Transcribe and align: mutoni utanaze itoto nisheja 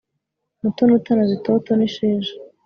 mutoni 0.61 0.91
utanaze 0.99 1.31
itoto 1.35 1.69
nisheja 1.77 2.31